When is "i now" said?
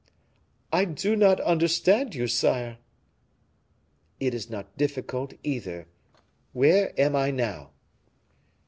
7.15-7.69